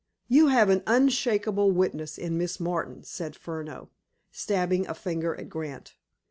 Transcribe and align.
"You 0.27 0.47
have 0.47 0.69
an 0.69 0.81
unshakable 0.87 1.69
witness 1.73 2.17
in 2.17 2.35
Miss 2.35 2.59
Martin," 2.59 3.03
said 3.03 3.35
Furneaux, 3.35 3.91
stabbing 4.31 4.87
a 4.87 4.95
finger 4.95 5.35
at 5.35 5.47
Grant. 5.47 5.93